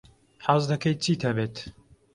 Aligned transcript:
حەز 0.45 0.63
دەکەیت 0.71 0.97
چیت 1.03 1.21
هەبێت؟ 1.27 1.55